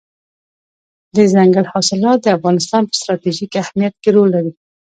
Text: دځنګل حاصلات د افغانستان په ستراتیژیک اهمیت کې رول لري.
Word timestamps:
دځنګل 1.15 1.65
حاصلات 1.73 2.19
د 2.21 2.27
افغانستان 2.37 2.83
په 2.89 2.93
ستراتیژیک 2.99 3.51
اهمیت 3.63 3.93
کې 4.01 4.09
رول 4.15 4.29
لري. 4.35 4.51